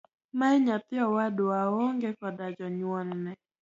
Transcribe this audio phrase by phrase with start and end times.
[0.39, 3.31] Mae nyathi owadwa oong'e koda jonyuolne.